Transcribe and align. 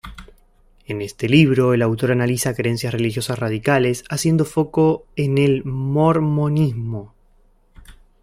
En 0.87 0.99
este 1.03 1.29
libro, 1.29 1.75
el 1.75 1.83
autor 1.83 2.11
analiza 2.11 2.55
creencias 2.55 2.91
religiosas 2.91 3.37
radicales, 3.37 4.03
haciendo 4.09 4.45
foco 4.45 5.05
en 5.15 5.37
el 5.37 5.63
Mormonismo. 5.63 7.13